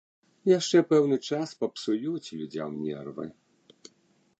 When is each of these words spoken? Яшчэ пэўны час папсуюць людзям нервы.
Яшчэ 0.51 0.81
пэўны 0.93 1.19
час 1.31 1.47
папсуюць 1.61 2.33
людзям 2.41 2.69
нервы. 2.87 3.33